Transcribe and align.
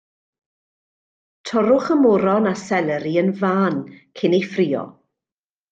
Torrwch 1.49 1.91
y 1.97 1.99
moron 2.05 2.51
a 2.53 2.55
seleri 2.65 3.15
yn 3.23 3.31
fân 3.43 3.75
cyn 4.21 4.37
eu 4.39 4.45
ffrio. 4.53 4.85